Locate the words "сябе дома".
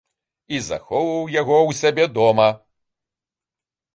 1.81-2.49